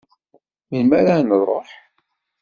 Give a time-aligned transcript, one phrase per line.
[0.69, 1.69] Melmi ara nruḥ?